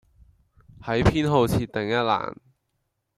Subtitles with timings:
[0.81, 2.35] 喺偏好設定一欄